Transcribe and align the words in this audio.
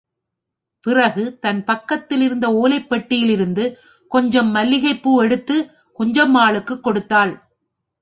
பிறகு 0.85 1.39
தன் 1.39 1.63
பக்கத்திலிருந்த 1.63 2.49
ஓலைப் 2.53 2.89
பெட்டியிலிருந்து 2.89 3.77
கொஞ்சம் 4.07 4.55
மல்லிகைப்பூ 4.55 5.21
எடுத்துக் 5.21 5.71
குஞ்சம்மாளுக்குக் 5.99 6.79
கொடுத்தாள். 6.79 7.33